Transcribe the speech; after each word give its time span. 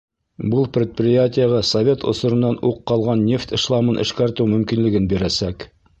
Был 0.53 0.63
предприятиеға 0.77 1.59
совет 1.71 2.05
осоронан 2.13 2.57
уҡ 2.71 2.79
ҡалған 2.93 3.21
нефть 3.29 3.53
шламын 3.67 4.03
эшкәртеү 4.07 4.53
мөмкинлеген 4.55 5.07
бирәсәк. 5.13 5.69